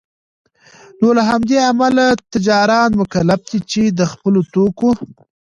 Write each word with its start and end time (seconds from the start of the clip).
نوله 1.01 1.21
همدې 1.29 1.57
امله 1.71 2.05
تجاران 2.33 2.89
مکلف 3.01 3.41
دی 3.49 3.59
چي 3.71 3.83
دخپلو 4.01 4.41
توکو 4.53 4.89